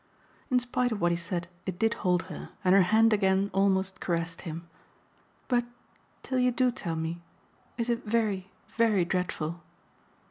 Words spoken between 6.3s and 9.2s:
you do tell me is it very very